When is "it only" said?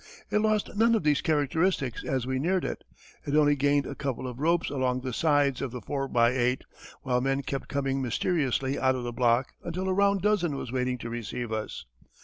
3.23-3.55